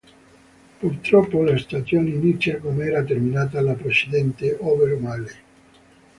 [0.79, 5.33] Purtroppo la stagione inizia come era terminata la precedente, ovvero male.